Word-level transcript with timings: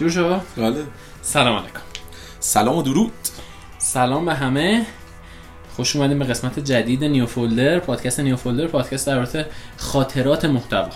شروع 0.00 0.10
شد؟ 0.10 0.40
بله. 0.56 0.84
سلام 1.22 1.56
علیکم. 1.56 1.80
سلام 2.40 2.76
و 2.76 2.82
درود. 2.82 3.12
سلام 3.78 4.26
به 4.26 4.34
همه. 4.34 4.86
خوش 5.76 5.96
اومدیم 5.96 6.18
به 6.18 6.24
قسمت 6.24 6.58
جدید 6.58 7.04
نیو 7.04 7.26
فولدر 7.26 7.78
پادکست 7.78 8.20
نیو 8.20 8.36
فولدر 8.36 8.66
پادکست 8.66 9.06
در 9.06 9.16
رابطه 9.16 9.46
خاطرات 9.76 10.44
محتوا. 10.44 10.88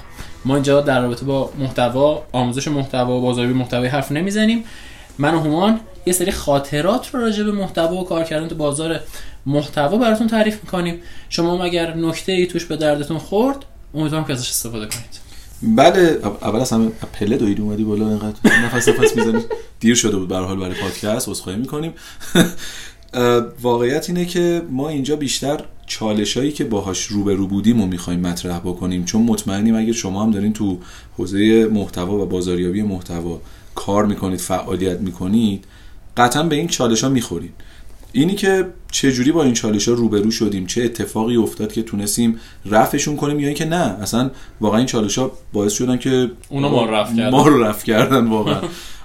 ما 0.45 0.55
اینجا 0.55 0.81
در 0.81 1.03
رابطه 1.03 1.25
با 1.25 1.53
محتوا 1.59 2.27
آموزش 2.33 2.69
محتوا 2.69 3.19
و 3.19 3.21
بازاریابی 3.21 3.59
محتوایی 3.59 3.89
حرف 3.89 4.13
نمی‌زنیم. 4.13 4.65
من 5.19 5.35
و 5.35 5.41
هومان 5.41 5.81
یه 6.07 6.13
سری 6.13 6.33
خاطرات 6.33 7.15
رو 7.15 7.21
راجع 7.21 7.45
به 7.45 7.53
محتوا 7.53 7.95
و 7.95 8.05
کار 8.05 8.25
کردن 8.25 8.49
تو 8.49 8.55
بازار 8.55 9.01
محتوا 9.47 9.99
براتون 9.99 10.27
تعریف 10.27 10.65
می‌کنیم. 10.65 11.03
شما 11.29 11.55
هم 11.55 11.61
اگر 11.61 11.95
نکته 11.95 12.33
ای 12.33 12.47
توش 12.47 12.65
به 12.65 12.77
دردتون 12.77 13.19
خورد 13.19 13.65
امیدوارم 13.95 14.25
که 14.25 14.33
ازش 14.33 14.51
استفاده 14.51 14.87
کنید. 14.87 15.24
بله 15.63 16.19
اول 16.43 16.61
از 16.61 16.73
همه 16.73 16.89
پله 16.89 17.37
دوید 17.37 17.61
اومدی 17.61 17.85
بالا 17.85 18.09
اینقدر 18.09 18.65
نفس 18.65 18.89
نفس 18.89 19.17
می‌زنی. 19.17 19.45
دیر 19.81 19.95
شده 19.95 20.17
بود 20.17 20.29
به 20.29 20.37
حال 20.37 20.57
برای 20.57 20.75
پادکست 20.75 21.29
عذرخواهی 21.29 21.59
می‌کنیم. 21.59 21.93
واقعیت 23.63 24.09
اینه 24.09 24.25
که 24.25 24.63
ما 24.71 24.89
اینجا 24.89 25.17
بیشتر 25.17 25.61
چالش 25.87 26.37
هایی 26.37 26.53
که 26.53 26.65
باهاش 26.65 27.05
روبرو 27.05 27.47
بودیم 27.47 27.81
و 27.81 27.87
می‌خوایم 27.87 28.21
مطرح 28.21 28.59
بکنیم. 28.59 29.05
چون 29.05 29.23
مطمئنیم 29.23 29.75
اگر 29.75 29.93
شما 29.93 30.23
هم 30.23 30.31
دارین 30.31 30.53
تو 30.53 30.79
حوزه 31.17 31.69
محتوا 31.73 32.23
و 32.23 32.27
بازاریابی 32.27 32.83
محتوا 32.83 33.41
کار 33.75 34.07
می‌کنید 34.07 34.41
فعالیت 34.41 35.01
می‌کنید 35.01 35.65
قطعا 36.17 36.43
به 36.43 36.57
این 36.57 36.69
چالش 36.69 37.05
ها 37.05 37.11
می‌خورید. 37.11 37.53
اینی 38.17 38.35
که 38.35 38.67
چه 38.91 39.13
جوری 39.13 39.33
با 39.33 39.43
این 39.43 39.53
چالش 39.53 39.89
ها 39.89 39.95
روبرو 39.95 40.31
شدیم 40.31 40.67
چه 40.67 40.83
اتفاقی 40.83 41.37
افتاد 41.37 41.73
که 41.73 41.83
تونستیم 41.83 42.41
رفعشون 42.67 43.17
کنیم 43.17 43.41
یا 43.41 43.47
اینکه 43.47 43.65
نه 43.65 43.77
اصلا 43.77 44.31
واقعا 44.61 44.79
این 44.79 44.87
چالش 44.87 45.19
ها 45.19 45.33
باعث 45.53 45.73
شدن 45.73 45.97
که 45.97 46.31
اونا 46.49 46.69
ما 46.69 46.85
رفع 46.85 47.17
کردن. 47.17 47.31
ما 47.31 47.49
رو 47.49 47.65
رفع 47.65 47.87
کردن 47.87 48.27
واقعا. 48.27 48.61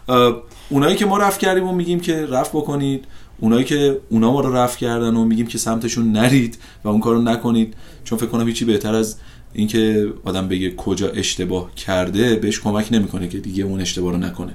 اونایی 0.70 0.96
که 0.96 1.06
ما 1.06 1.18
رفع 1.18 1.40
کردیم 1.40 1.68
و 1.68 1.72
میگیم 1.72 2.00
که 2.00 2.26
رفع 2.26 2.58
بکنید 2.58 3.06
اونایی 3.40 3.66
که 3.66 4.00
اونا 4.10 4.32
ما 4.32 4.42
رو 4.42 4.56
رفع 4.56 4.80
کردن 4.80 5.16
و 5.16 5.26
میگیم 5.26 5.48
که 5.48 5.58
سمتشون 5.58 6.12
نرید 6.12 6.58
و 6.84 6.88
اون 6.88 7.00
کارو 7.00 7.22
نکنید 7.22 7.74
چون 8.04 8.18
فکر 8.18 8.28
کنم 8.28 8.48
هیچی 8.48 8.66
بهتر 8.66 8.96
از 8.96 9.16
اینکه 9.54 10.14
آدم 10.26 10.48
بگه 10.48 10.76
کجا 10.76 11.10
اشتباه 11.10 11.76
کرده 11.76 12.36
بهش 12.36 12.60
کمک 12.60 12.88
نمی‌کنه 12.92 13.28
که 13.28 13.38
دیگه 13.38 13.64
اون 13.64 13.82
اشتباه 13.82 14.12
رو 14.12 14.18
نکنه. 14.18 14.54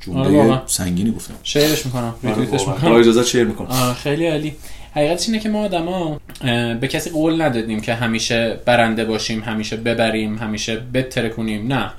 جمله 0.00 0.62
سنگینی 0.66 1.12
گفتم. 1.12 1.34
شعرش 1.42 1.86
می‌کنم. 1.86 2.14
ریتوییتش 2.22 2.68
می‌کنم. 2.68 2.90
با 2.90 2.98
اجازه 2.98 3.24
شعر 3.24 3.44
می‌کنم. 3.44 3.94
خیلی 3.94 4.26
عالی. 4.26 4.56
حقیقتش 4.94 5.28
اینه 5.28 5.38
که 5.38 5.48
ما 5.48 5.64
آدما 5.64 6.20
به 6.80 6.88
کسی 6.90 7.10
قول 7.10 7.42
ندادیم 7.42 7.80
که 7.80 7.94
همیشه 7.94 8.58
برنده 8.64 9.04
باشیم 9.04 9.40
همیشه 9.40 9.76
ببریم 9.76 10.38
همیشه 10.38 10.76
بترکونیم 10.94 11.72
نه. 11.72 11.90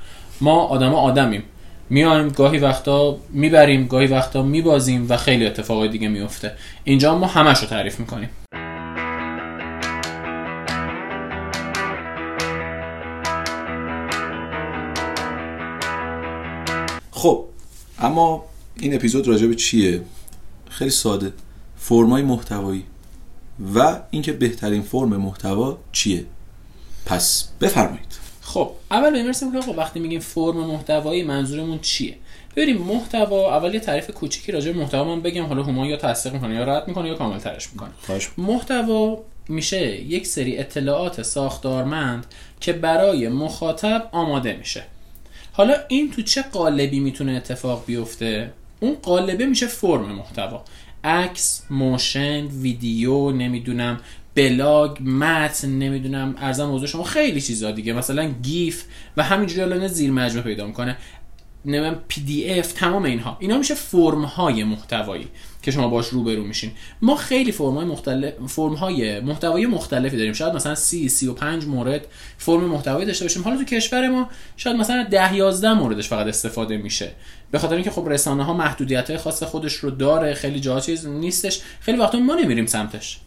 ما 0.41 0.55
آدما 0.55 0.97
آدمیم. 0.97 1.43
میایم 1.89 2.29
گاهی 2.29 2.57
وقتا 2.57 3.17
می‌بریم 3.29 3.87
گاهی 3.87 4.07
وقتا 4.07 4.43
میبازیم 4.43 5.05
و 5.09 5.17
خیلی 5.17 5.45
اتفاقای 5.45 5.89
دیگه 5.89 6.07
میفته 6.07 6.51
اینجا 6.83 7.17
ما 7.17 7.27
همش 7.27 7.59
رو 7.59 7.67
تعریف 7.67 7.99
می‌کنیم. 7.99 8.29
خب 17.11 17.45
اما 18.01 18.45
این 18.79 18.95
اپیزود 18.95 19.27
راجع 19.27 19.47
به 19.47 19.55
چیه؟ 19.55 20.01
خیلی 20.69 20.89
ساده. 20.89 21.33
فرمای 21.77 22.21
محتوایی. 22.21 22.83
و 23.75 23.99
اینکه 24.11 24.31
بهترین 24.31 24.81
فرم 24.81 25.17
محتوا 25.17 25.77
چیه؟ 25.91 26.25
پس 27.05 27.49
بفرمایید. 27.61 28.19
خب 28.41 28.71
اول 28.91 29.09
بمیرسیم 29.09 29.51
که 29.51 29.61
خب 29.61 29.77
وقتی 29.77 29.99
میگیم 29.99 30.19
فرم 30.19 30.57
محتوایی 30.57 31.23
منظورمون 31.23 31.79
چیه؟ 31.79 32.15
ببینیم 32.55 32.81
محتوا 32.81 33.57
اول 33.57 33.73
یه 33.73 33.79
تعریف 33.79 34.11
کوچیکی 34.11 34.51
راجع 34.51 34.71
به 34.71 34.79
محتوا 34.79 35.03
من 35.03 35.21
بگم. 35.21 35.45
حالا 35.45 35.63
هما 35.63 35.87
یا 35.87 35.97
تصدیق 35.97 36.33
می‌کنه 36.33 36.55
یا 36.55 36.63
رد 36.63 36.87
می‌کنه 36.87 37.07
یا 37.07 37.15
کامل 37.15 37.39
ترش 37.39 37.69
می‌کنه 37.71 37.89
محتوا 38.37 39.19
میشه 39.47 40.01
یک 40.01 40.27
سری 40.27 40.57
اطلاعات 40.57 41.21
ساختارمند 41.21 42.25
که 42.59 42.73
برای 42.73 43.29
مخاطب 43.29 44.09
آماده 44.11 44.53
میشه. 44.57 44.83
حالا 45.53 45.73
این 45.89 46.11
تو 46.11 46.21
چه 46.21 46.41
قالبی 46.41 46.99
می‌تونه 46.99 47.31
اتفاق 47.31 47.85
بیفته؟ 47.85 48.53
اون 48.79 48.95
قالبه 49.01 49.45
میشه 49.45 49.67
فرم 49.67 50.11
محتوا. 50.11 50.63
عکس 51.03 51.63
motion 51.69 52.45
ویدیو 52.45 53.31
نمی‌دونم 53.31 53.99
بلاگ 54.35 54.97
متن 55.01 55.69
نمی‌دونم 55.69 56.35
عرضم 56.37 56.65
به 56.65 56.73
حضور 56.73 56.87
شما 56.87 57.03
خیلی 57.03 57.41
چیزا 57.41 57.71
دیگه. 57.71 57.93
مثلا 57.93 58.33
GIF 58.43 58.83
و 59.17 59.23
همینجوری 59.23 59.61
الان 59.61 59.87
زیر 59.87 60.11
مجموعه 60.11 60.47
پیدا 60.47 60.67
می‌کنه. 60.67 60.97
نمی‌دونم 61.65 61.99
PDF 62.07 62.71
تمام 62.71 63.03
اینها. 63.03 63.37
اینا 63.39 63.57
میشه 63.57 63.75
فرم 63.75 64.21
های 64.21 64.63
محتوایی. 64.63 65.27
که 65.61 65.71
شما 65.71 65.87
باش 65.87 66.07
روبرو 66.07 66.43
میشین. 66.43 66.71
ما 67.01 67.15
خیلی 67.15 67.51
فرم 67.51 67.73
های 67.75 67.85
مختلف 67.85 68.33
فرم 68.47 68.73
های 68.73 69.19
محتوایی 69.19 69.65
مختلفی 69.65 70.17
داریم. 70.17 70.33
شاید 70.33 70.53
مثلا 70.53 70.75
30 70.75 71.09
35 71.09 71.65
مورد 71.65 72.07
فرم 72.37 72.63
محتوایی 72.63 73.05
داشته 73.05 73.25
باشیم. 73.25 73.43
حالا 73.43 73.57
تو 73.57 73.63
کشور 73.63 74.09
ما 74.09 74.29
شاید 74.57 74.75
مثلا 74.75 75.07
10 75.11 75.35
11 75.35 75.73
موردش 75.73 76.07
فقط 76.09 76.27
استفاده 76.27 76.77
میشه. 76.77 77.11
به 77.51 77.59
خاطر 77.59 77.75
اینکه 77.75 77.91
خب 77.91 78.09
رسانه 78.09 78.43
ها 78.43 78.53
محدودیت 78.53 79.09
های 79.09 79.19
خاص 79.19 79.43
خودش 79.43 79.73
رو 79.73 79.91
داره 79.91 80.33
خیلی 80.33 80.59
جا 80.59 80.79
چیز 80.79 81.07
نیستش. 81.07 81.61
خیلی 81.79 81.97
وقتا 81.97 82.19
ما 82.19 82.35
نمیریم 82.35 82.65
سمتش. 82.65 83.19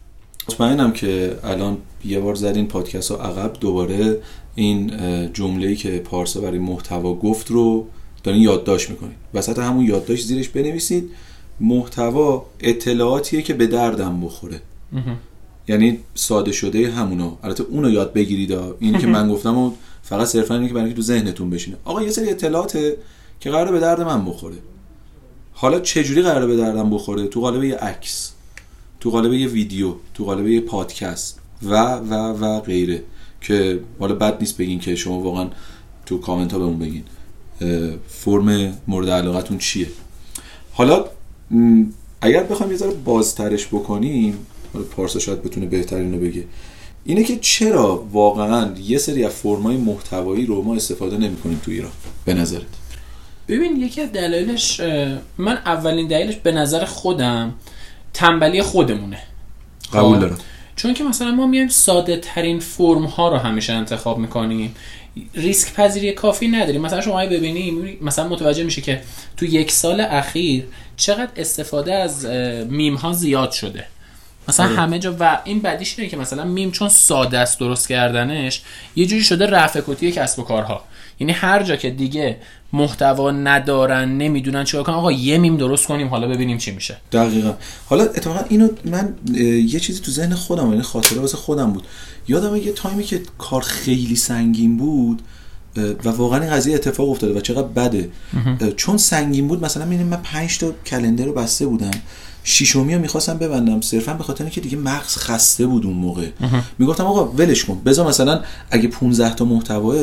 مطمئنم 0.48 0.92
که 0.92 1.38
الان 1.44 1.78
یه 2.04 2.20
بار 2.20 2.34
زدین 2.34 2.68
پادکست 2.68 3.10
ها 3.10 3.16
عقب. 3.16 3.52
دوباره 3.60 4.18
این 4.54 4.92
جمله‌ای 5.32 5.76
که 5.76 5.98
پارسا 5.98 6.40
برای 6.40 6.58
محتوا 6.58 7.14
گفت 7.14 7.50
رو 7.50 7.86
دارین 8.22 8.42
یادداشت 8.42 8.90
می‌کنید 8.90 9.16
وسط 9.34 9.58
همون 9.58 9.84
یادداشت 9.84 10.26
زیرش 10.26 10.48
بنویسید. 10.48 11.10
محتوا 11.60 12.46
اطلاعاتیه 12.60 13.42
که 13.42 13.54
به 13.54 13.66
دردم 13.66 14.20
بخوره. 14.20 14.60
یعنی 15.68 15.98
ساده 16.14 16.52
شده 16.52 16.90
همونا 16.90 17.38
البته 17.42 17.64
اونو 17.64 17.90
یاد 17.90 18.12
بگیرید. 18.12 18.52
اینی 18.78 18.98
که 18.98 19.06
من 19.06 19.28
گفتم 19.28 19.58
و 19.58 19.72
فقط 20.02 20.26
صرفا 20.26 20.54
اینه 20.54 20.68
که 20.68 20.74
برای 20.74 20.92
تو 20.92 21.02
ذهنتون 21.02 21.50
بشینه. 21.50 21.76
آقا 21.84 22.02
یه 22.02 22.10
سری 22.10 22.30
اطلاعاته 22.30 22.96
که 23.40 23.50
قراره 23.50 23.72
به 23.72 23.80
درد 23.80 24.00
من 24.00 24.24
بخوره. 24.24 24.56
حالا 25.52 25.80
چه 25.80 26.04
جوری 26.04 26.22
قراره 26.22 26.46
به 26.46 26.56
دردم 26.56 26.90
بخوره؟ 26.90 27.26
تو 27.26 27.40
قالب 27.40 27.64
یه 27.64 27.76
عکس 27.76 28.32
تو 29.00 29.10
قالب 29.10 29.32
یه 29.32 29.48
ویدیو 29.48 29.94
تو 30.14 30.24
قالب 30.24 30.48
یه 30.48 30.60
پادکست 30.60 31.40
و 31.62 31.94
و 31.94 32.14
و 32.14 32.60
غیره 32.60 33.02
که 33.40 33.80
حالا 34.00 34.14
بد 34.14 34.40
نیست 34.40 34.56
بگین 34.56 34.80
که 34.80 34.96
شما 34.96 35.20
واقعا 35.20 35.48
تو 36.06 36.18
کامنت 36.18 36.52
ها 36.52 36.58
بهمون 36.58 36.78
بگین. 36.78 37.04
فرم 38.08 38.78
مورد 38.88 39.10
علاقتون 39.10 39.58
چیه؟ 39.58 39.86
حالا 40.72 41.04
اگر 42.20 42.42
بخوایم 42.42 42.72
یه 42.72 42.78
ذره 42.78 42.90
بازترش 42.90 43.66
بکنیم 43.66 44.46
حالا 44.72 44.84
پارسا 44.84 45.18
شاید 45.18 45.42
بتونه 45.42 45.66
بهترین 45.66 46.12
رو 46.12 46.20
بگه. 46.20 46.44
اینه 47.04 47.24
که 47.24 47.36
چرا 47.36 48.06
واقعا 48.12 48.74
یه 48.78 48.98
سری 48.98 49.24
از 49.24 49.32
فرمای 49.32 49.76
محتوایی 49.76 50.46
رو 50.46 50.62
ما 50.62 50.74
استفاده 50.74 51.18
نمی 51.18 51.36
کنیم 51.36 51.60
تو 51.64 51.70
ایران؟ 51.70 51.92
به 52.24 52.34
نظرت. 52.34 52.62
ببین 53.48 53.76
یکی 53.76 54.00
از 54.00 54.12
دلایلش 54.12 54.80
من 55.38 55.56
اولین 55.66 56.08
دلیلش 56.08 56.36
به 56.36 56.52
نظر 56.52 56.84
خودم 56.84 57.54
تنبلی 58.14 58.62
خودمونه. 58.62 59.18
قبول 59.92 60.18
دارم. 60.18 60.38
چون 60.76 60.94
که 60.94 61.04
مثلا 61.04 61.30
ما 61.30 61.46
میایم 61.46 61.68
ساده 61.68 62.16
ترین 62.16 62.60
فرم 62.60 63.04
ها 63.04 63.28
رو 63.28 63.36
همیشه 63.36 63.72
انتخاب 63.72 64.18
می‌کنیم. 64.18 64.74
ریسک 65.34 65.74
پذیری 65.74 66.12
کافی 66.12 66.48
نداریم. 66.48 66.80
مثلا 66.80 67.00
شما 67.00 67.26
ببینیم 67.26 67.98
مثلا 68.00 68.28
متوجه 68.28 68.64
میشه 68.64 68.82
که 68.82 69.02
تو 69.36 69.44
یک 69.44 69.70
سال 69.72 70.00
اخیر 70.00 70.64
چقدر 70.96 71.30
استفاده 71.36 71.94
از 71.94 72.26
میم 72.68 72.94
ها 72.94 73.12
زیاد 73.12 73.50
شده. 73.50 73.86
مثلا 74.48 74.66
آره. 74.66 74.76
همه 74.76 74.98
جا 74.98 75.16
و 75.20 75.40
این 75.44 75.60
بدیش 75.60 75.98
اینه 75.98 76.10
که 76.10 76.16
مثلا 76.16 76.44
میم 76.44 76.70
چون 76.70 76.88
ساده 76.88 77.38
است 77.38 77.60
درست 77.60 77.88
کردنش 77.88 78.62
یه 78.96 79.06
جوری 79.06 79.24
شده 79.24 79.46
رفع 79.46 79.80
تکلیفی 79.86 80.12
کسب 80.12 80.38
و 80.38 80.42
کارها. 80.42 80.84
یعنی 81.20 81.32
هر 81.32 81.62
جا 81.62 81.76
که 81.76 81.90
دیگه 81.90 82.36
محتوا 82.72 83.30
ندارن 83.30 84.18
نمی‌دونن 84.18 84.64
چیکار 84.64 84.82
کنن 84.82 84.94
آقا 84.94 85.12
یه 85.12 85.38
میم 85.38 85.56
درست 85.56 85.86
کنیم 85.86 86.08
حالا 86.08 86.28
ببینیم 86.28 86.58
چی 86.58 86.70
میشه. 86.70 86.96
دقیقا. 87.12 87.54
حالا 87.86 88.04
اتفاقا 88.04 88.40
اینو 88.48 88.68
من 88.84 89.14
یه 89.66 89.80
چیزی 89.80 90.00
تو 90.00 90.10
ذهن 90.10 90.34
خودم 90.34 90.70
یعنی 90.70 90.82
خاطره 90.82 91.20
واسه 91.20 91.36
خودم 91.36 91.72
بود. 91.72 91.86
یادم 92.28 92.56
یه 92.56 92.72
تایمی 92.72 93.04
که 93.04 93.22
کار 93.38 93.60
خیلی 93.60 94.16
سنگین 94.16 94.76
بود 94.76 95.22
و 96.04 96.08
واقعا 96.08 96.40
این 96.40 96.50
قضیه 96.50 96.74
اتفاق 96.74 97.10
افتاده 97.10 97.38
و 97.38 97.40
چقدر 97.40 97.68
بده. 97.68 98.10
چون 98.76 98.96
سنگین 98.96 99.48
بود 99.48 99.64
مثلا 99.64 99.84
می‌بینیم 99.84 100.06
من 100.06 100.22
5 100.22 100.58
تا 100.58 100.72
calendar 100.86 101.24
رو 101.24 101.32
بسته 101.32 101.66
بودم. 101.66 101.90
شیشومی 102.44 102.94
رو 102.94 103.00
می‌خواستم 103.00 103.38
ببندم. 103.38 103.80
صرفا 103.80 104.14
به 104.14 104.24
خاطر 104.24 104.44
اینکه 104.44 104.60
دیگه 104.60 104.76
مغز 104.76 105.16
خسته 105.16 105.66
بود 105.66 105.86
اون 105.86 105.96
موقع. 105.96 106.28
می‌گفتم 106.78 107.04
آقا 107.04 107.24
ولش 107.24 107.64
کن. 107.64 107.80
بذار 107.84 108.08
مثلا 108.08 108.40
اگه 108.70 108.88
15 108.88 109.34
تا 109.34 109.44
محتواه 109.44 109.96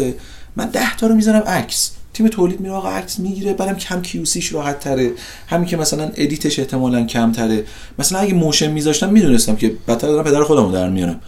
من 0.56 0.66
10 0.66 0.96
تا 0.96 1.08
رو 1.08 1.16
می‌ذارم 1.16 1.42
عکس. 1.42 1.92
تیم 2.14 2.28
تولید 2.28 2.60
میره 2.60 2.74
آقا 2.74 2.90
عکس 2.90 3.20
می‌گیره 3.20 3.54
برام 3.54 3.76
کم 3.76 4.02
QC 4.02 4.23
یش 4.23 4.54
راحت 4.54 4.80
تره 4.80 5.12
همین 5.48 5.68
که 5.68 5.78
مثلا 5.78 6.12
edit 6.16 6.45
ش 6.45 6.60
احتمالا 6.60 7.06
کم 7.06 7.32
تره 7.32 7.64
مثلا 8.00 8.20
اگه 8.20 8.34
motion 8.34 8.72
میذاشتم 8.72 9.10
می‌دونستم 9.10 9.56
که 9.56 9.76
بدتر 9.88 10.08
دارم 10.08 10.24
پدر 10.24 10.44
خودمو 10.44 10.72
در 10.72 10.90
میارم. 10.90 11.20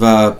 و 0.00 0.32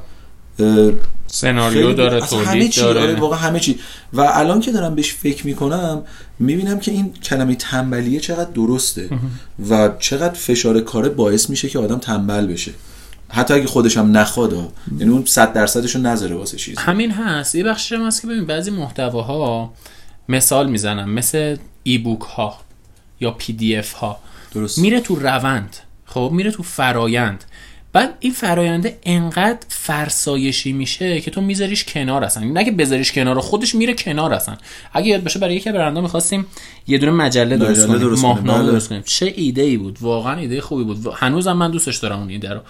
سناریو 1.27 1.93
داره 1.93 2.21
تولید 2.21 2.75
داره. 2.77 3.01
آره 3.01 3.15
واقعا 3.15 3.39
همه 3.39 3.61
چی. 3.61 3.79
و 4.13 4.21
الان 4.21 4.61
که 4.61 4.73
دارم 4.73 4.95
بهش 4.95 5.15
فکر 5.15 5.47
می‌کنم 5.47 6.03
می‌بینم 6.39 6.79
که 6.79 6.93
این 6.93 7.13
کلمه 7.13 7.55
تنبلیه 7.55 8.21
چقدر 8.21 8.51
درسته 8.51 9.09
و 9.71 9.91
چقدر 9.99 10.35
فشار 10.35 10.81
کاره 10.81 11.09
باعث 11.09 11.51
میشه 11.51 11.69
که 11.69 11.79
آدم 11.79 11.99
تنبل 11.99 12.47
بشه. 12.47 12.73
حتی 13.29 13.55
اگه 13.55 13.67
خودش 13.67 13.97
هم 13.97 14.17
نخواد 14.17 14.73
یعنی 14.99 15.13
اون 15.13 15.25
100 15.25 15.53
درصدش 15.53 15.95
رو 15.97 16.03
نذاره 16.03 16.35
واسه 16.35 16.57
چیز 16.57 16.79
همین 16.79 17.11
هست. 17.11 17.55
یه 17.55 17.65
بخشش 17.65 17.93
هم 17.93 18.07
هست 18.07 18.21
که 18.23 18.27
ببین 18.27 18.47
بعضی 18.47 18.71
محتواها 18.71 19.73
مثال 20.29 20.71
می‌زنم 20.71 21.11
مثل 21.11 21.57
ای 21.83 21.99
بوک 21.99 22.21
ها 22.21 22.59
یا 23.21 23.31
پی 23.31 23.53
دی 23.53 23.77
اف 23.77 23.93
ها 23.93 24.19
درست. 24.55 24.79
میره 24.79 25.01
تو 25.01 25.17
روند. 25.17 25.77
خب 26.07 26.31
میره 26.33 26.51
تو 26.51 26.63
فرایند. 26.63 27.45
بعد 27.97 28.15
این 28.21 28.33
فراینده 28.33 28.99
انقدر 29.03 29.59
فرسایشی 29.69 30.73
میشه 30.73 31.21
که 31.21 31.31
تو 31.31 31.41
میذاریش 31.41 31.85
کنار 31.85 32.25
اصلا. 32.25 32.45
نه 32.45 32.65
که 32.65 32.71
بذاریش 32.71 33.13
کنار 33.13 33.41
خودش 33.41 33.75
میره 33.75 33.95
کنار 33.95 34.35
اصلا. 34.35 34.57
اگه 34.93 35.09
یاد 35.09 35.23
باشه 35.23 35.39
برای 35.39 35.55
یکی 35.55 35.73
برنده 35.73 36.01
می‌خواستیم 36.01 36.47
یه 36.87 36.99
دونه 36.99 37.13
مجله 37.13 37.57
درست 37.57 37.87
کنیم 37.87 38.09
ماهنامه 38.09 38.63
بله. 38.63 38.73
درست 38.73 38.89
کنیم. 38.89 39.03
چه 39.05 39.33
ایده 39.37 39.63
ای 39.63 39.77
بود؟ 39.77 39.99
واقعا 40.01 40.37
ایده 40.37 40.61
خوبی 40.61 40.85
بود. 40.85 41.07
هنوزم 41.15 41.53
من 41.53 41.71
دوستش 41.71 41.97
دارم 41.97 42.19
اون 42.19 42.29
ایده 42.29 42.53
رو. 42.53 42.61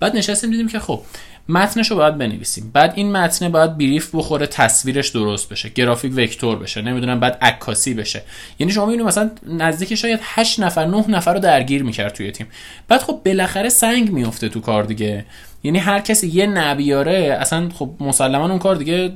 بعد 0.00 0.16
نشستیم 0.16 0.50
دیدیم 0.50 0.68
که 0.68 0.78
خب 0.78 1.00
متنش 1.48 1.90
رو 1.90 1.96
باید 1.96 2.18
بنویسیم. 2.18 2.70
بعد 2.74 2.92
این 2.96 3.12
متن 3.12 3.48
باید 3.48 3.78
بریف 3.78 4.14
بخوره 4.14 4.46
تصویرش 4.46 5.08
درست 5.08 5.48
بشه 5.48 5.68
گرافیک 5.68 6.12
وکتور 6.16 6.58
بشه 6.58 6.82
نمی‌دونم 6.82 7.20
بعد 7.20 7.38
عکاسی 7.42 7.94
بشه. 7.94 8.22
یعنی 8.58 8.72
شما 8.72 8.86
می‌بینید 8.86 9.06
مثلا 9.06 9.30
نزدیک 9.48 9.94
شاید 9.94 10.20
8 10.22 10.60
نفر 10.60 10.86
9 10.86 11.04
نفر 11.08 11.34
رو 11.34 11.40
درگیر 11.40 11.82
می‌کرد 11.82 12.12
توی 12.12 12.32
تیم. 12.32 12.46
بعد 12.88 13.02
خب 13.02 13.20
بالاخره 13.24 13.68
سنگ 13.68 14.10
میفته 14.10 14.48
تو 14.48 14.60
کار 14.60 14.84
دیگه. 14.84 15.24
یعنی 15.62 15.78
هر 15.78 16.00
کسی 16.00 16.26
یه 16.26 16.46
نبیاره 16.46 17.38
اصلا 17.40 17.68
خب 17.74 17.90
مسلما 18.00 18.48
اون 18.48 18.58
کار 18.58 18.76
دیگه 18.76 19.12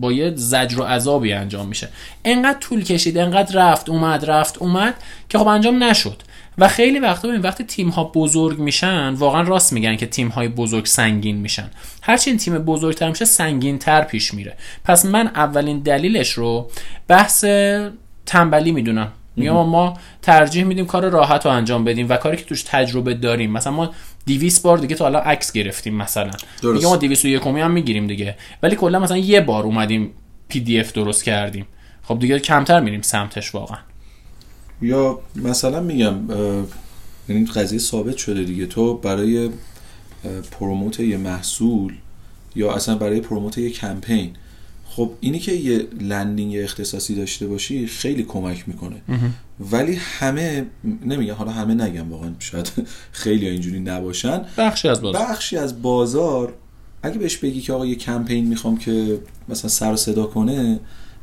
با 0.00 0.12
یه 0.12 0.32
زجر 0.34 0.80
و 0.80 0.82
عذابی 0.82 1.32
انجام 1.32 1.68
میشه. 1.68 1.88
انقدر 2.24 2.58
طول 2.58 2.84
کشید 2.84 3.18
انقدر 3.18 3.70
رفت 3.70 3.88
اومد 3.88 4.30
رفت 4.30 4.58
اومد 4.58 4.94
که 5.28 5.38
خب 5.38 5.46
انجام 5.46 5.82
نشد. 5.82 6.22
و 6.58 6.68
خیلی 6.68 6.98
وقتا 6.98 7.28
ببین 7.28 7.40
وقتی 7.40 7.64
تیم 7.64 7.88
ها 7.88 8.04
بزرگ 8.04 8.58
میشن 8.58 9.14
واقعا 9.14 9.42
راست 9.42 9.72
میگن 9.72 9.96
که 9.96 10.06
تیم 10.06 10.28
های 10.28 10.48
بزرگ 10.48 10.86
سنگین 10.86 11.36
میشن. 11.36 11.70
هرچی 12.02 12.30
این 12.30 12.38
تیم 12.38 12.58
بزرگتر 12.58 13.08
میشه 13.08 13.24
سنگین 13.24 13.78
تر 13.78 14.02
پیش 14.02 14.34
میره. 14.34 14.56
پس 14.84 15.04
من 15.06 15.26
اولین 15.26 15.78
دلیلش 15.78 16.30
رو 16.30 16.70
بحث 17.08 17.44
تنبلی 18.26 18.72
می‌دونم. 18.72 19.12
میگم 19.36 19.52
ما 19.52 19.98
ترجیح 20.22 20.64
میدیم 20.64 20.86
کار 20.86 21.08
راحت 21.08 21.46
رو 21.46 21.52
انجام 21.52 21.84
بدیم 21.84 22.06
و 22.08 22.16
کاری 22.16 22.36
که 22.36 22.44
توش 22.44 22.62
تجربه 22.62 23.14
داریم. 23.14 23.52
مثلا 23.52 23.72
ما 23.72 23.90
200 24.26 24.62
بار 24.62 24.78
دیگه 24.78 24.94
تا 24.94 25.04
حالا 25.04 25.18
عکس 25.18 25.52
گرفتیم 25.52 25.94
مثلا. 25.94 26.30
میگم 26.62 26.88
ما 26.88 26.96
201 26.96 27.46
هم 27.46 27.70
می‌گیریم 27.70 28.06
دیگه. 28.06 28.36
ولی 28.62 28.76
کلا 28.76 28.98
مثلا 28.98 29.16
یه 29.16 29.40
بار 29.40 29.64
اومدیم 29.64 30.10
پی 30.48 30.60
دی 30.60 30.80
اف 30.80 30.92
درست 30.92 31.24
کردیم. 31.24 31.66
خب 32.02 32.18
دیگه 32.18 32.38
کمتر 32.38 32.80
میریم 32.80 33.02
سمتش 33.02 33.54
واقعا. 33.54 33.78
یا 34.84 35.18
مثلا 35.36 35.80
میگم 35.80 36.14
یعنی 37.28 37.46
قضیه 37.46 37.78
ثابت 37.78 38.16
شده 38.16 38.44
دیگه. 38.44 38.66
تو 38.66 38.94
برای 38.94 39.50
promote 40.50 41.00
یه 41.00 41.16
محصول 41.16 41.94
یا 42.56 42.72
اصلا 42.72 42.94
برای 42.94 43.20
promote 43.20 43.58
یه 43.58 43.70
کمپین 43.70 44.30
خب 44.88 45.10
اینی 45.20 45.38
که 45.38 45.52
یه 45.52 45.86
landing 46.00 46.56
اختصاصی 46.56 47.14
داشته 47.14 47.46
باشی 47.46 47.86
خیلی 47.86 48.22
کمک 48.22 48.68
می‌کنه. 48.68 48.96
ولی 49.70 49.94
همه 49.94 50.66
نمیگم 51.06 51.34
حالا 51.34 51.52
همه 51.52 51.74
نگم 51.74 52.12
واقعا 52.12 52.30
شاید 52.38 52.72
خیلی 53.12 53.48
اینجوری 53.48 53.80
نباشن. 53.80 54.44
بخشی 54.58 54.88
از 54.88 55.00
بازار. 55.00 55.22
بخشی 55.22 55.56
از 55.56 55.82
بازار 55.82 56.54
اگه 57.02 57.18
بهش 57.18 57.36
بگی 57.36 57.60
که 57.60 57.72
آقا 57.72 57.86
یه 57.86 57.94
کمپین 57.94 58.46
می‌خوام 58.46 58.76
که 58.76 59.18
مثلا 59.48 59.70
سر 59.70 59.92
و 59.92 59.96
صدا 59.96 60.26
کنه 60.26 60.80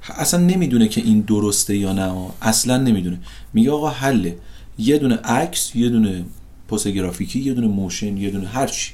اصلا 0.09 0.39
نمی‌دونه 0.39 0.88
که 0.88 1.01
این 1.01 1.19
درسته 1.21 1.77
یا 1.77 1.94
نه. 1.94 2.13
اصلا 2.42 2.77
نمی‌دونه. 2.77 3.19
میگه 3.53 3.71
آقا 3.71 3.89
حله. 3.89 4.38
یه 4.77 4.98
دونه 4.98 5.15
عکس 5.15 5.75
یه 5.75 5.89
دونه 5.89 6.25
پست 6.68 6.88
گرافیکی 6.88 7.39
یه 7.39 7.53
دونه 7.53 7.68
موشن 7.68 8.18
یه 8.18 8.30
دونه 8.30 8.48
هرچی 8.48 8.94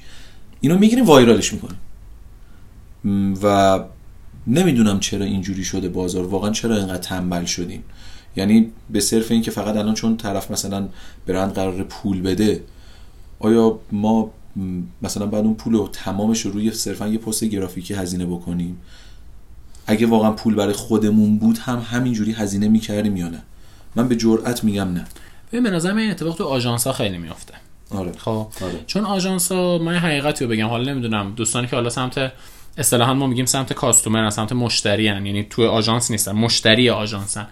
اینو 0.61 0.77
می‌گیریم 0.77 1.05
وایرالش 1.05 1.53
می‌کنیم. 1.53 1.77
و 3.43 3.79
نمی‌دونم 4.47 4.99
چرا 4.99 5.25
اینجوری 5.25 5.63
شده 5.63 5.89
بازار. 5.89 6.25
واقعا 6.25 6.51
چرا 6.51 6.77
اینقدر 6.77 6.97
تنبل 6.97 7.45
شدیم 7.45 7.83
یعنی 8.35 8.71
به 8.89 8.99
صرف 8.99 9.31
این 9.31 9.41
که 9.41 9.51
فقط 9.51 9.75
الان 9.75 9.93
چون 9.93 10.17
طرف 10.17 10.51
مثلا 10.51 10.89
برند 11.27 11.53
قرار 11.53 11.83
پول 11.83 12.21
بده 12.21 12.63
آیا 13.39 13.79
ما 13.91 14.31
مثلا 15.01 15.25
بعد 15.25 15.45
اون 15.45 15.53
پول 15.53 15.73
رو 15.73 15.89
تمامش 15.93 16.41
رو 16.41 16.51
روی 16.51 16.71
صرفا 16.71 17.07
یه 17.07 17.17
پست 17.17 17.43
گرافیکی 17.43 17.93
هزینه 17.93 18.25
بکنیم؟ 18.25 18.77
اگه 19.87 20.07
واقعا 20.07 20.31
پول 20.31 20.55
برای 20.55 20.73
خودمون 20.73 21.37
بود 21.37 21.57
هم 21.57 21.85
همینجوری 21.91 22.31
هزینه 22.31 22.67
می‌کردیم 22.67 23.17
یا 23.17 23.27
نه؟ 23.29 23.41
من 23.95 24.07
به 24.07 24.15
جرئت 24.15 24.63
میگم 24.63 24.93
نه. 24.93 25.05
ببین 25.51 25.63
به 25.63 25.69
نظر 25.69 25.95
این 25.95 26.11
اتفاق 26.11 26.35
تو 26.35 26.43
آژانس 26.43 26.87
ها 26.87 26.93
خیلی 26.93 27.17
میافته. 27.17 27.53
آره. 27.91 28.11
خب؟ 28.17 28.47
آره. 28.61 28.79
چون 28.87 29.05
آژانس 29.05 29.51
ها 29.51 29.77
من 29.77 29.95
حقیقتی 29.95 30.45
رو 30.45 30.51
بگم 30.51 30.67
حالا 30.67 30.91
نمی‌دونم 30.91 31.33
دوستانی 31.35 31.67
که 31.67 31.75
حالا 31.75 31.89
سمت 31.89 32.31
اصطلاحا 32.77 33.13
ما 33.13 33.27
میگیم 33.27 33.45
سمت 33.45 33.73
کاستومر 33.73 34.29
سمت 34.29 34.51
مشتری 34.51 35.07
هن. 35.07 35.25
یعنی 35.25 35.43
تو 35.43 35.67
آژانس 35.67 36.11
نیستن 36.11 36.31
مشتری 36.31 36.89
آژانسن 36.89 37.47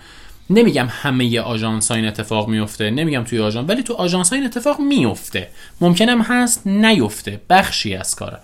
نمیگم 0.50 0.88
همه 0.90 1.40
آژانس 1.40 1.92
این 1.92 2.06
اتفاق 2.06 2.48
میفته 2.48 2.90
نمیگم 2.90 3.24
توی 3.24 3.40
آژانس 3.40 3.70
ولی 3.70 3.84
تو 3.84 3.94
آژانس 3.94 4.30
ها 4.30 4.36
این 4.36 4.46
اتفاق 4.46 4.80
میفته 4.80 5.48
ممکنم 5.82 6.22
هست 6.22 6.68
نیفته. 6.68 7.42
بخشی 7.50 7.96
از 7.96 8.16
کاره 8.16 8.40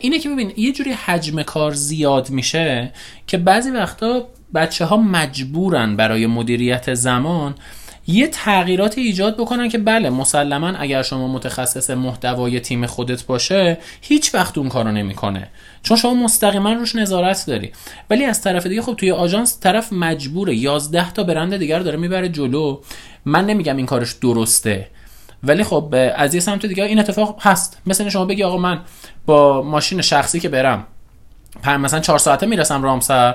اینه 0.00 0.18
که 0.18 0.28
ببین 0.28 0.52
یه 0.56 0.72
جوری 0.72 0.92
حجم 0.92 1.42
کار 1.42 1.72
زیاد 1.72 2.30
میشه 2.30 2.92
که 3.26 3.38
بعضی 3.38 3.70
وقتا 3.70 4.26
بچه 4.54 4.84
ها 4.84 4.96
مجبورن 4.96 5.96
برای 5.96 6.26
مدیریت 6.26 6.94
زمان 6.94 7.54
یه 8.06 8.26
تغییرات 8.26 8.98
ایجاد 8.98 9.36
بکنن 9.36 9.68
که 9.68 9.78
بله 9.78 10.10
مسلما 10.10 10.68
اگر 10.68 11.02
شما 11.02 11.28
متخصص 11.28 11.90
محتوای 11.90 12.60
تیم 12.60 12.86
خودت 12.86 13.26
باشه 13.26 13.78
هیچ 14.00 14.34
وقت 14.34 14.58
اون 14.58 14.68
کارو 14.68 14.92
نمی‌کنه. 14.92 15.48
چون 15.82 15.96
شما 15.96 16.14
مستقیما 16.14 16.72
روش 16.72 16.94
نظارت 16.94 17.44
داری. 17.46 17.72
ولی 18.10 18.24
از 18.24 18.42
طرف 18.42 18.66
دیگه 18.66 18.82
خب 18.82 18.94
توی 18.94 19.10
آژانس 19.10 19.60
طرف 19.60 19.92
مجبوره. 19.92 20.54
11 20.54 21.12
تا 21.12 21.22
برند 21.22 21.56
دیگر 21.56 21.78
داره 21.78 21.96
می‌بره 21.96 22.28
جلو. 22.28 22.80
من 23.24 23.46
نمیگم 23.46 23.76
این 23.76 23.86
کارش 23.86 24.12
درسته. 24.12 24.88
ولی 25.42 25.64
خب 25.64 25.94
از 26.16 26.34
یه 26.34 26.40
سمت 26.40 26.66
دیگه 26.66 26.84
این 26.84 26.98
اتفاق 26.98 27.38
هست. 27.40 27.78
مثل 27.86 28.08
شما 28.08 28.24
بگی 28.24 28.42
آقا 28.42 28.56
من 28.56 28.80
با 29.26 29.62
ماشین 29.62 30.00
شخصی 30.00 30.40
که 30.40 30.48
برم 30.48 30.86
مثلا 31.66 32.00
چهار 32.00 32.18
ساعته 32.18 32.46
می‌رسم 32.46 32.82
رامسر 32.82 33.34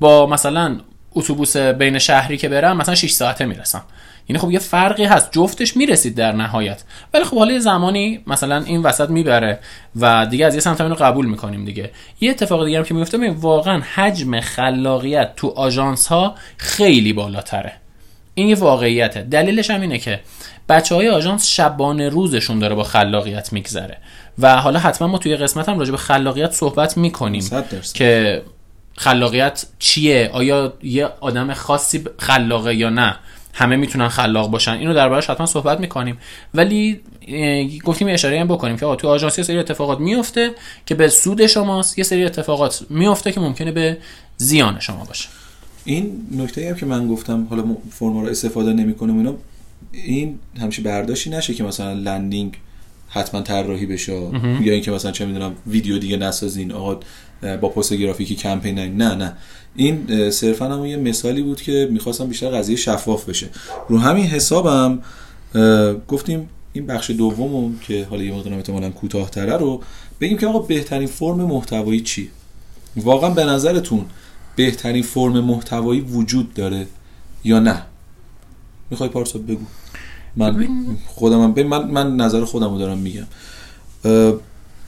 با 0.00 0.26
مثلا 0.26 0.78
اتوبوس 1.12 1.56
بین 1.56 1.98
شهری 1.98 2.36
که 2.36 2.48
برم 2.48 2.76
مثلا 2.76 2.94
6 2.94 3.10
ساعته 3.10 3.44
می‌رسم. 3.44 3.82
یعنی 4.28 4.38
خب 4.38 4.50
یه 4.50 4.58
فرقی 4.58 5.04
هست. 5.04 5.32
جفتش 5.32 5.76
می‌رسید 5.76 6.14
در 6.16 6.32
نهایت. 6.32 6.82
ولی 7.14 7.24
خب 7.24 7.38
حالا 7.38 7.58
زمانی 7.58 8.20
مثلا 8.26 8.62
این 8.62 8.82
وسط 8.82 9.10
می‌بره 9.10 9.58
و 9.96 10.26
دیگه 10.26 10.46
از 10.46 10.54
یه 10.54 10.60
سمت 10.60 10.80
رو 10.80 10.94
قبول 10.94 11.26
می‌کنیم 11.26 11.64
دیگه. 11.64 11.90
یه 12.20 12.30
اتفاق 12.30 12.64
دیگه 12.64 12.78
هم 12.78 12.84
که 12.84 12.94
میفته 12.94 13.30
واقعا 13.30 13.82
حجم 13.94 14.40
خلاقیت 14.40 15.36
تو 15.36 15.48
آژانس 15.48 16.06
ها 16.06 16.34
خیلی 16.56 17.12
بالاتره. 17.12 17.72
این 18.38 18.48
یه 18.48 18.56
واقعیته. 18.56 19.22
دلیلش 19.22 19.70
هم 19.70 19.80
اینه 19.80 19.98
که 19.98 20.20
بچه 20.68 20.94
های 20.94 21.08
آژانس 21.08 21.46
شبانه 21.46 22.08
روزشون 22.08 22.58
داره 22.58 22.74
با 22.74 22.82
خلاقیت 22.82 23.52
میگذره. 23.52 23.98
و 24.38 24.56
حالا 24.56 24.78
حتما 24.78 25.08
ما 25.08 25.18
توی 25.18 25.36
قسمت 25.36 25.68
هم 25.68 25.78
راجع 25.78 25.90
به 25.90 25.96
خلاقیت 25.96 26.52
صحبت 26.52 26.96
می‌کنیم 26.96 27.44
که 27.94 28.42
خلاقیت 28.96 29.64
چیه؟ 29.78 30.30
آیا 30.32 30.72
یه 30.82 31.08
آدم 31.20 31.52
خاصی 31.52 32.04
خلاقه 32.18 32.74
یا 32.74 32.90
نه؟ 32.90 33.16
همه 33.54 33.76
می‌تونن 33.76 34.08
خلاق 34.08 34.50
باشن. 34.50 34.72
اینو 34.72 34.94
دربارش 34.94 35.30
حتما 35.30 35.46
صحبت 35.46 35.80
می‌کنیم. 35.80 36.18
ولی 36.54 37.00
گفتیم 37.84 38.08
اشاره 38.08 38.40
هم 38.40 38.48
بکنیم 38.48 38.76
که 38.76 38.96
تو 38.96 39.08
آژانس 39.08 39.38
یه 39.38 39.44
سری 39.44 39.58
اتفاقات 39.58 40.00
میفته 40.00 40.50
که 40.86 40.94
به 40.94 41.08
سود 41.08 41.46
شماست 41.46 41.98
یه 41.98 42.04
سری 42.04 42.24
اتفاقات 42.24 42.84
میفته 42.90 43.32
که 43.32 43.40
ممکنه 43.40 43.72
به 43.72 43.98
زیان 44.36 44.80
شما 44.80 45.04
باشه. 45.04 45.28
این 45.86 46.26
نکته 46.38 46.68
هم 46.68 46.74
که 46.74 46.86
من 46.86 47.08
گفتم 47.08 47.46
حالا 47.50 47.76
فرما 47.90 48.22
رو 48.22 48.28
استفاده 48.28 48.72
نمی‌کنم 48.72 49.18
اینا 49.18 49.34
این 49.92 50.38
همچی 50.60 50.82
برداشتی 50.82 51.30
نشه 51.30 51.54
که 51.54 51.64
مثلا 51.64 51.92
لندینگ 51.92 52.56
حتما 53.08 53.42
طراحی 53.42 53.86
بشه. 53.86 54.12
یا 54.60 54.72
اینکه 54.72 54.90
مثلا 54.90 55.10
چه 55.10 55.26
می‌دونم 55.26 55.52
ویدیو 55.66 55.98
دیگه 55.98 56.16
نسازین 56.16 56.72
آقا 56.72 57.00
با 57.60 57.68
پست 57.68 57.92
گرافیکی 57.92 58.34
کمپین 58.34 58.78
نه 58.78 59.14
نه. 59.14 59.32
این 59.76 60.30
صرفا 60.30 60.66
هم 60.74 60.86
یه 60.86 60.96
مثالی 60.96 61.42
بود 61.42 61.62
که 61.62 61.88
می‌خواستم 61.90 62.26
بیشتر 62.26 62.48
قضیه 62.48 62.76
شفاف 62.76 63.28
بشه. 63.28 63.48
رو 63.88 63.98
همین 63.98 64.24
حسابم 64.24 64.98
گفتیم 66.08 66.48
این 66.72 66.86
بخش 66.86 67.10
دومم 67.10 67.78
که 67.78 68.06
حالا 68.10 68.22
یه 68.22 68.34
مقدار 68.34 68.54
احتمالاً 68.54 68.90
کوتاه‌تره 68.90 69.56
رو 69.56 69.82
بگیم 70.20 70.38
که 70.38 70.46
آقا 70.46 70.58
بهترین 70.58 71.08
فرم 71.08 71.36
محتوایی 71.36 72.00
چی؟ 72.00 72.28
واقعا 72.96 73.30
به 73.30 73.44
نظرتون 73.44 74.04
بهترین 74.56 75.02
فرم 75.02 75.40
محتوایی 75.40 76.00
وجود 76.00 76.54
داره 76.54 76.86
یا 77.44 77.60
نه؟ 77.60 77.82
می‌خوای 78.90 79.08
پارسا 79.08 79.38
بگو. 79.38 79.64
من 80.36 80.66
خودم 81.06 81.54
من, 81.66 81.90
من 81.90 82.16
نظر 82.16 82.44
خودم 82.44 82.70
رو 82.70 82.78
دارم 82.78 82.98
میگم. 82.98 83.26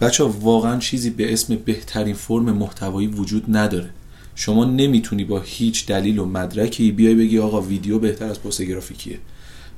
بچه 0.01 0.25
واقعا 0.25 0.79
چیزی 0.79 1.11
به 1.11 1.33
اسم 1.33 1.57
بهترین 1.57 2.15
فرم 2.15 2.53
محتوایی 2.53 3.07
وجود 3.07 3.57
نداره. 3.57 3.91
شما 4.35 4.65
نمی‌تونی 4.65 5.25
با 5.25 5.41
هیچ 5.41 5.87
دلیل 5.87 6.19
و 6.19 6.25
مدرکی 6.25 6.93
بیای 6.93 7.15
بگی 7.15 7.39
آقا 7.39 7.61
ویدیو 7.61 7.99
بهتر 7.99 8.27
از 8.27 8.43
پست 8.43 8.63
گرافیکیه. 8.63 9.19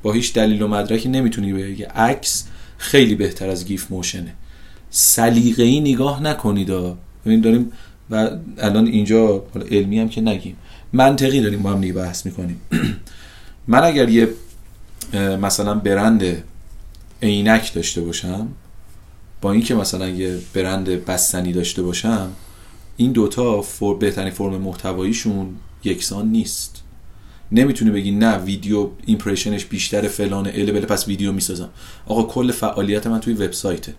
با 0.03 0.13
هیچ 0.13 0.35
دلیل 0.35 0.63
و 0.63 0.69
مدرکی 0.69 1.09
نمی‌تونی 1.09 1.53
بگی. 1.53 1.83
عکس 1.83 2.47
خیلی 2.79 3.15
بهتر 3.15 3.49
از 3.49 3.67
گیف 3.67 3.91
موشنه. 3.91 4.35
سلیقه 4.91 5.63
ای 5.63 5.81
نگاه 5.81 6.23
نکنید 6.23 6.71
ببین 7.27 7.41
داریم 7.41 7.73
و 8.11 8.31
الان 8.59 8.87
اینجا 8.87 9.43
علمی 9.71 9.99
هم 9.99 10.09
که 10.09 10.21
نگیم. 10.21 10.57
منطقی 10.93 11.41
داریم 11.41 11.63
با 11.63 11.71
هم 11.71 11.81
بحث 11.93 12.27
می‌کنیم. 12.27 12.61
من 13.69 13.85
اگر 13.85 14.09
یه 14.09 14.29
مثلا 15.43 15.75
برند 15.75 16.43
عینک 17.23 17.75
داشته 17.75 18.01
باشم 18.01 18.49
با 19.41 19.53
اینکه 19.53 19.75
مثلا 19.75 20.09
یه 20.09 20.39
برند 20.55 21.05
بستنی 21.05 21.53
داشته 21.53 21.83
باشم 21.83 22.31
این 22.97 23.13
دوتا 23.13 23.63
فور 23.63 23.97
بهترین 23.99 24.31
فرم 24.31 24.57
محتواییشون 24.57 25.47
یکسان 25.85 26.29
نیست. 26.29 26.83
نمی‌تونی 27.53 27.91
بگی 27.91 28.11
نه 28.11 28.37
ویدیو 28.37 28.89
ایمپرشنش 29.07 29.65
بیشتر 29.65 30.09
فلان 30.09 30.47
ال 30.47 30.73
بله 30.73 30.87
پس 30.87 31.09
ویدیو 31.09 31.33
می‌سازم. 31.33 31.69
آقا 32.07 32.23
کل 32.23 32.53
فعالیت 32.53 33.07
من 33.07 33.21
توی 33.21 33.35
وبسایته. 33.35 33.95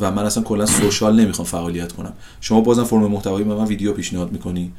و 0.00 0.10
من 0.10 0.24
اصلا 0.24 0.42
کلا 0.42 0.66
سوشال 0.66 1.20
نمی‌خوام 1.20 1.46
فعالیت 1.46 1.92
کنم. 1.92 2.12
شما 2.40 2.60
بازم 2.60 2.84
فرم 2.84 3.06
محتوایی 3.06 3.44
به 3.44 3.54
من 3.54 3.64
ویدیو 3.64 3.92
پیشنهاد 3.92 4.32
می‌کنی. 4.32 4.72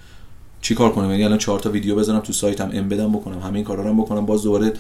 چی 0.61 0.75
کار 0.75 0.91
کنم؟ 0.91 1.11
یعنی 1.11 1.23
الان 1.23 1.37
چهار 1.37 1.59
تا 1.59 1.69
ویدیو 1.69 1.95
بذارم 1.95 2.19
تو 2.19 2.33
سایتم 2.33 2.69
امبدم 2.73 3.11
بکنم 3.11 3.39
همه 3.39 3.55
این 3.55 3.63
کارا 3.63 3.83
رو 3.83 4.03
بکنم. 4.03 4.25
باز 4.25 4.43
دوباره 4.43 4.73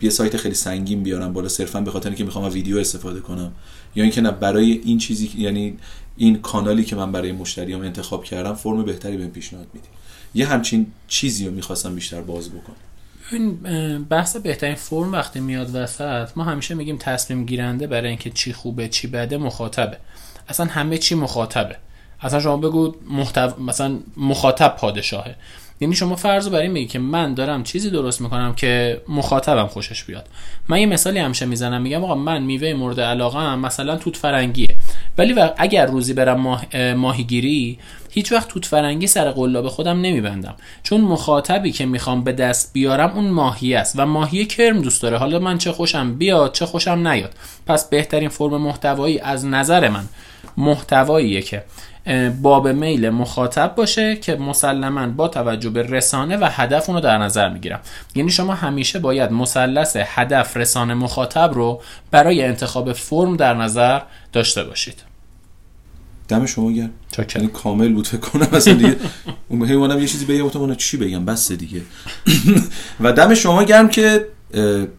یه 0.00 0.10
سایت 0.10 0.36
خیلی 0.36 0.54
سنگین 0.54 1.02
بیارم 1.02 1.32
بالا 1.32 1.48
صرفا 1.48 1.80
به 1.80 1.90
خاطر 1.90 2.08
اینکه 2.08 2.24
می‌خوام 2.24 2.52
ویدیو 2.52 2.78
استفاده 2.78 3.20
کنم. 3.20 3.52
یا 3.94 4.02
اینکه 4.02 4.20
نه 4.20 4.30
برای 4.30 4.80
این 4.84 4.98
چیزی 4.98 5.30
یعنی 5.38 5.76
این 6.16 6.40
کانالی 6.40 6.84
که 6.84 6.96
من 6.96 7.12
برای 7.12 7.32
مشتریام 7.32 7.82
انتخاب 7.82 8.24
کردم 8.24 8.54
فرم 8.54 8.82
بهتری 8.82 9.16
بهم 9.16 9.30
پیشنهاد 9.30 9.66
میدی. 9.74 9.88
یه 10.34 10.46
همچین 10.46 10.86
چیزی 11.08 11.46
رو 11.46 11.52
می‌خواستم 11.54 11.94
بیشتر 11.94 12.20
باز 12.20 12.48
بکنم. 12.48 12.76
این 13.32 13.58
بحث 14.04 14.36
بهترین 14.36 14.74
فرم 14.74 15.12
وقتی 15.12 15.40
میاد 15.40 15.74
وسط 15.74 16.28
ما 16.36 16.44
همیشه 16.44 16.74
میگیم 16.74 16.96
تصمیم 16.98 17.46
گیرنده 17.46 17.86
برای 17.86 18.08
اینکه 18.08 18.30
چی 18.30 18.52
خوبه 18.52 18.88
چی 18.88 19.06
بده 19.06 19.36
مخاطبه. 19.36 19.96
اصلا 20.48 20.66
همه 20.66 20.98
چی 20.98 21.14
مخاطبه. 21.14 21.76
اصلا 22.20 22.40
شما 22.40 22.56
بگو 22.56 22.94
محتو... 23.10 23.62
مثلا 23.62 23.98
مخاطب 24.16 24.76
پادشاهه. 24.76 25.34
یعنی 25.80 25.94
شما 25.94 26.16
فرض 26.16 26.48
بر 26.48 26.58
این 26.58 26.70
میگی 26.70 26.86
که 26.86 26.98
من 26.98 27.34
دارم 27.34 27.62
چیزی 27.62 27.90
درست 27.90 28.20
می‌کنم 28.20 28.54
که 28.54 29.00
مخاطبم 29.08 29.66
خوشش 29.66 30.04
بیاد. 30.04 30.28
من 30.68 30.78
یه 30.78 30.86
مثالی 30.86 31.18
همیشه 31.18 31.46
می‌زنم 31.46 31.82
میگم 31.82 32.04
آقا 32.04 32.14
من 32.14 32.42
میوه 32.42 32.74
مورد 32.74 33.00
علاقه 33.00 33.38
هم 33.38 33.58
مثلا 33.58 33.96
توت 33.96 34.16
فرنگیه. 34.16 34.73
ولی 35.18 35.32
و 35.32 35.50
اگر 35.56 35.86
روزی 35.86 36.12
برم 36.12 36.40
ماه... 36.40 36.92
ماهیگیری 36.92 37.78
هیچ 38.10 38.32
وقت 38.32 38.48
توت 38.48 38.66
فرنگی 38.66 39.06
سر 39.06 39.30
قلاب 39.30 39.68
خودم 39.68 40.00
نمیبندم. 40.00 40.54
چون 40.82 41.00
مخاطبی 41.00 41.72
که 41.72 41.86
می‌خوام 41.86 42.24
به 42.24 42.32
دست 42.32 42.72
بیارم 42.72 43.12
اون 43.14 43.24
ماهی 43.24 43.74
است 43.74 43.94
و 43.98 44.06
ماهی 44.06 44.46
کرم 44.46 44.82
دوست 44.82 45.02
داره. 45.02 45.16
حالا 45.16 45.38
من 45.38 45.58
چه 45.58 45.72
خوشم 45.72 46.14
بیاد 46.14 46.52
چه 46.52 46.66
خوشم 46.66 47.08
نیاد. 47.08 47.34
پس 47.66 47.88
بهترین 47.88 48.28
فرم 48.28 48.60
محتوایی 48.60 49.18
از 49.18 49.46
نظر 49.46 49.88
من 49.88 50.04
محتواییه 50.56 51.42
که 51.42 51.64
باب 52.42 52.68
میل 52.68 53.10
مخاطب 53.10 53.74
باشه 53.74 54.16
که 54.16 54.36
مسلما 54.36 55.06
با 55.06 55.28
توجه 55.28 55.70
به 55.70 55.82
رسانه 55.82 56.36
و 56.36 56.48
هدف 56.50 56.88
اونو 56.88 57.00
در 57.00 57.18
نظر 57.18 57.48
می‌گیرم. 57.48 57.80
یعنی 58.14 58.30
شما 58.30 58.54
همیشه 58.54 58.98
باید 58.98 59.32
مثلث 59.32 59.96
هدف 60.00 60.56
رسانه 60.56 60.94
مخاطب 60.94 61.50
رو 61.54 61.82
برای 62.10 62.42
انتخاب 62.42 62.92
فرم 62.92 63.36
در 63.36 63.54
نظر 63.54 64.00
داشته 64.32 64.64
باشید. 64.64 65.02
دم 66.28 66.46
شما 66.46 66.72
گرم. 66.72 66.90
یعنی 67.36 67.48
کامل 67.48 67.92
بود 67.92 68.06
فکر 68.06 68.20
کنم. 68.20 68.48
مثلا 68.52 68.74
دیگه 68.74 68.96
اون 69.48 69.68
حیوانم 69.68 70.00
یه 70.00 70.06
چیزی 70.06 70.24
بگم 70.24 70.48
تو 70.48 70.74
چی 70.74 70.96
بگم؟ 70.96 71.24
بس 71.24 71.52
دیگه. 71.52 71.82
و 73.00 73.12
دم 73.12 73.34
شما 73.34 73.64
گرم 73.64 73.88
که 73.88 74.26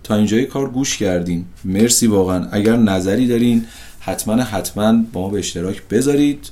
تا 0.04 0.16
اینجای 0.16 0.46
کار 0.46 0.70
گوش 0.70 0.98
کردین. 0.98 1.46
مرسی 1.66 2.08
واقعا. 2.08 2.48
اگر 2.52 2.76
نظری 2.76 3.28
دارین 3.28 3.66
حتما 4.00 4.36
حتما 4.36 5.04
با 5.14 5.22
ما 5.22 5.30
به 5.30 5.40
اشتراک 5.40 5.82
بذارید. 5.92 6.50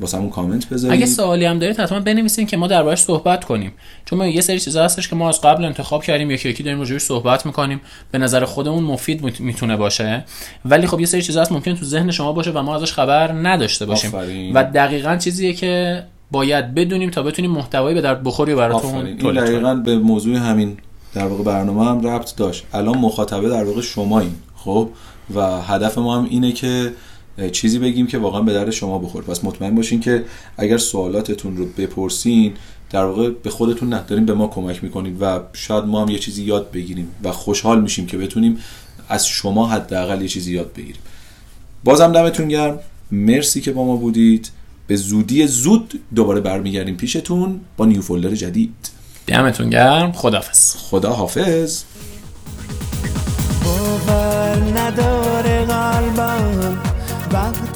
واسه 0.00 0.16
همون 0.16 0.30
کامنت 0.30 0.68
بذارید. 0.68 0.98
اگه 0.98 1.06
سوالی 1.06 1.44
هم 1.44 1.58
دارید 1.58 1.80
حتما 1.80 2.00
بنویسین 2.00 2.46
که 2.46 2.56
ما 2.56 2.66
دربارش 2.66 2.98
صحبت 2.98 3.44
کنیم. 3.44 3.72
چون 4.04 4.18
ما 4.18 4.26
یه 4.26 4.40
سری 4.40 4.60
چیزا 4.60 4.84
هستش 4.84 5.08
که 5.08 5.16
ما 5.16 5.28
از 5.28 5.40
قبل 5.40 5.64
انتخاب 5.64 6.02
کردیم 6.02 6.30
یکی 6.30 6.48
یکی 6.48 6.62
داریم 6.62 6.78
راجعش 6.78 7.02
صحبت 7.02 7.46
می‌کنیم. 7.46 7.80
به 8.10 8.18
نظر 8.18 8.44
خودمون 8.44 8.84
مفید 8.84 9.40
می‌تونه 9.40 9.76
باشه. 9.76 10.24
ولی 10.64 10.86
خب 10.86 11.00
یه 11.00 11.06
سری 11.06 11.22
چیزا 11.22 11.40
هست 11.40 11.52
ممکن 11.52 11.74
تو 11.74 11.84
ذهن 11.84 12.10
شما 12.10 12.32
باشه 12.32 12.50
و 12.50 12.62
ما 12.62 12.76
ازش 12.76 12.92
خبر 12.92 13.32
نداشته 13.32 13.86
باشیم. 13.86 14.12
و 14.54 14.64
دقیقا 14.64 15.16
چیزیه 15.16 15.52
که 15.52 16.02
باید 16.30 16.74
بدونیم 16.74 17.10
تا 17.10 17.22
بتونیم 17.22 17.50
محتوایی 17.50 17.94
به 17.94 18.00
درد 18.00 18.22
بخوری 18.22 18.54
براتون 18.54 19.16
تولید 19.16 19.44
دقیقاً 19.44 19.74
به 19.74 19.98
موضوع 19.98 20.36
همین 20.36 20.76
در 21.14 21.26
واقع 21.26 21.44
برنامه 21.44 21.84
هم 21.84 22.06
ربط 22.06 22.36
داشت. 22.36 22.64
الان 22.72 22.98
مخاطبه 22.98 23.48
در 23.48 23.64
واقع 23.64 23.80
شماییم 23.80 24.42
خب؟ 24.56 24.88
و 25.34 25.62
هدف 25.62 25.98
ما 25.98 26.16
هم 26.18 26.26
اینه 26.30 26.52
که 26.52 26.92
چیزی 27.52 27.78
بگیم 27.78 28.06
که 28.06 28.18
واقعا 28.18 28.40
به 28.40 28.52
درد 28.52 28.70
شما 28.70 28.98
بخوره. 28.98 29.26
پس 29.26 29.44
مطمئن 29.44 29.74
باشین 29.74 30.00
که 30.00 30.24
اگر 30.56 30.78
سوالاتتون 30.78 31.56
رو 31.56 31.66
بپرسین 31.66 32.52
در 32.90 33.04
واقع 33.04 33.30
به 33.30 33.50
خودتون 33.50 33.88
نه 33.88 34.04
دارین 34.08 34.26
به 34.26 34.34
ما 34.34 34.46
کمک 34.46 34.84
می‌کنید 34.84 35.22
و 35.22 35.40
شاید 35.52 35.84
ما 35.84 36.02
هم 36.02 36.08
یه 36.08 36.18
چیزی 36.18 36.42
یاد 36.42 36.70
بگیریم 36.70 37.08
و 37.24 37.32
خوشحال 37.32 37.82
میشیم 37.82 38.06
که 38.06 38.18
بتونیم 38.18 38.58
از 39.08 39.26
شما 39.26 39.66
حداقل 39.68 40.22
یه 40.22 40.28
چیزی 40.28 40.54
یاد 40.54 40.72
بگیریم. 40.72 41.02
بازم 41.84 42.12
دمتون 42.12 42.48
گرم. 42.48 42.78
مرسی 43.12 43.60
که 43.60 43.72
با 43.72 43.84
ما 43.84 43.96
بودید. 43.96 44.50
به 44.86 44.96
زودی 44.96 45.46
زود 45.46 46.00
دوباره 46.14 46.40
برمیگردیم 46.40 46.96
پیشتون 46.96 47.60
با 47.76 47.86
نیو 47.86 48.02
فولدر 48.02 48.34
جدید. 48.34 48.74
دمتون 49.26 49.70
گرم. 49.70 50.12
خداحافظ. 50.12 50.76
خدا 50.76 51.12
حافظ 51.12 51.82
نداره 54.76 55.64
قلبم. 55.64 56.93
وقت 57.34 57.73